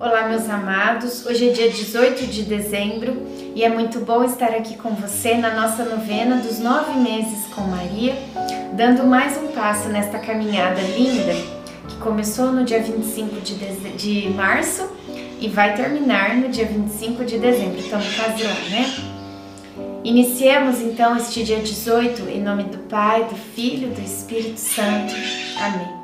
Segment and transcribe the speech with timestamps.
[0.00, 1.24] Olá, meus amados.
[1.24, 3.16] Hoje é dia 18 de dezembro
[3.54, 7.60] e é muito bom estar aqui com você na nossa novena dos nove meses com
[7.62, 8.14] Maria,
[8.72, 11.32] dando mais um passo nesta caminhada linda
[11.88, 13.54] que começou no dia 25 de,
[13.96, 14.90] de março
[15.40, 17.78] e vai terminar no dia 25 de dezembro.
[17.78, 19.14] Estamos quase lá, né?
[20.02, 25.14] Iniciemos então este dia 18 em nome do Pai, do Filho e do Espírito Santo.
[25.60, 26.03] Amém.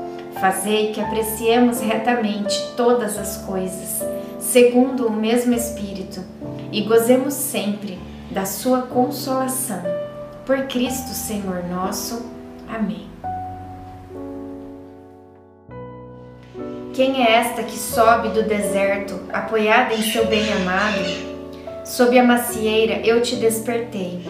[0.41, 4.01] Fazei que apreciemos retamente todas as coisas,
[4.39, 6.19] segundo o mesmo Espírito,
[6.71, 7.99] e gozemos sempre
[8.31, 9.83] da Sua consolação.
[10.43, 12.25] Por Cristo Senhor nosso.
[12.67, 13.07] Amém.
[16.95, 21.85] Quem é esta que sobe do deserto, apoiada em seu bem-amado?
[21.85, 24.25] Sob a macieira eu te despertei,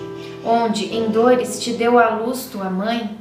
[0.46, 3.21] onde em dores te deu a luz tua mãe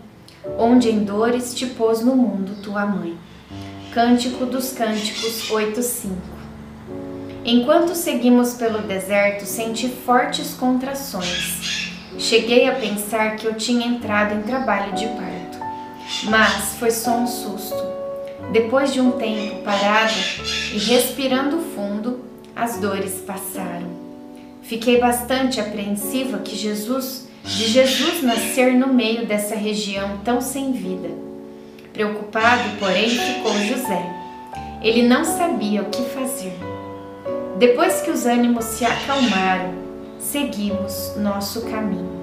[0.59, 3.17] onde em dores te pôs no mundo tua mãe.
[3.93, 6.11] Cântico dos Cânticos 8:5.
[7.45, 11.91] Enquanto seguimos pelo deserto, senti fortes contrações.
[12.19, 15.59] Cheguei a pensar que eu tinha entrado em trabalho de parto,
[16.25, 17.83] mas foi só um susto.
[18.53, 20.13] Depois de um tempo parada
[20.73, 22.21] e respirando fundo,
[22.55, 23.89] as dores passaram.
[24.63, 31.09] Fiquei bastante apreensiva que Jesus de Jesus nascer no meio dessa região tão sem vida.
[31.93, 34.07] Preocupado, porém, ficou José.
[34.83, 36.57] Ele não sabia o que fazer.
[37.59, 39.75] Depois que os ânimos se acalmaram,
[40.19, 42.23] seguimos nosso caminho.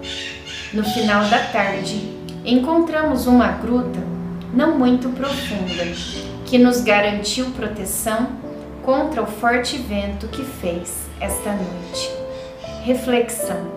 [0.74, 2.10] No final da tarde,
[2.46, 4.00] encontramos uma gruta
[4.54, 5.84] não muito profunda
[6.46, 8.30] que nos garantiu proteção
[8.84, 12.10] contra o forte vento que fez esta noite.
[12.84, 13.77] Reflexão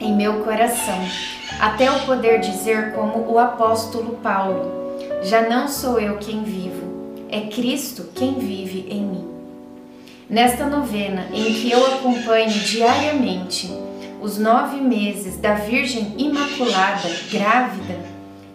[0.00, 0.98] em meu coração
[1.60, 7.42] até o poder dizer, como o apóstolo Paulo: Já não sou eu quem vivo, é
[7.42, 9.28] Cristo quem vive em mim.
[10.28, 13.70] Nesta novena, em que eu acompanho diariamente
[14.22, 17.98] os nove meses da Virgem Imaculada grávida,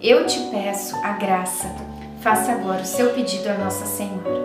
[0.02, 1.70] eu te peço a graça.
[2.22, 4.45] Faça agora o seu pedido a Nossa Senhora.